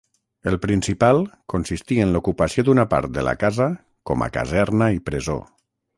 [0.51, 1.19] El principal
[1.53, 3.69] consistí en l’ocupació d’una part de la casa
[4.11, 5.37] com a caserna i presó.